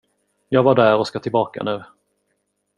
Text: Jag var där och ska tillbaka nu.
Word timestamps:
Jag 0.49 0.63
var 0.63 0.75
där 0.75 0.95
och 0.97 1.07
ska 1.07 1.19
tillbaka 1.19 1.63
nu. 1.63 1.83